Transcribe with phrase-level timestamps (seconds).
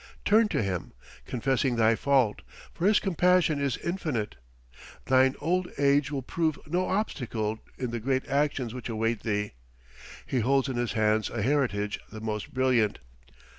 [0.25, 0.93] Turn to Him,
[1.27, 2.41] confessing thy fault,
[2.73, 4.35] for His compassion is infinite.
[5.05, 9.51] Thine old age will prove no obstacle in the great actions which await thee:
[10.25, 12.97] He holds in His hands a heritage the most brilliant.